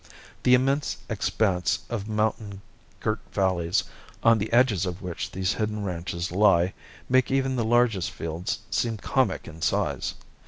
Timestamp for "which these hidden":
5.03-5.83